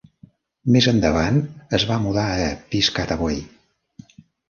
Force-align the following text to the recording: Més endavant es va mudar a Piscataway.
Més 0.75 0.87
endavant 0.91 1.37
es 1.81 1.87
va 1.91 1.99
mudar 2.07 2.27
a 2.49 2.51
Piscataway. 2.73 3.43